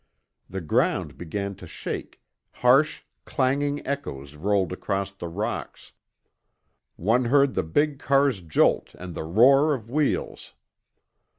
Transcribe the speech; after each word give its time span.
The 0.49 0.61
ground 0.61 1.15
began 1.15 1.53
to 1.57 1.67
shake, 1.67 2.19
harsh, 2.49 3.03
clanging 3.23 3.85
echoes 3.85 4.33
rolled 4.35 4.73
across 4.73 5.13
the 5.13 5.27
rocks; 5.27 5.91
one 6.95 7.25
heard 7.25 7.53
the 7.53 7.61
big 7.61 7.99
cars 7.99 8.41
jolt 8.41 8.95
and 8.95 9.13
the 9.13 9.21
roar 9.23 9.75
of 9.75 9.91
wheels. 9.91 10.55